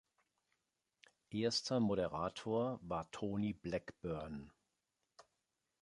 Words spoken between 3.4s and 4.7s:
Blackburn.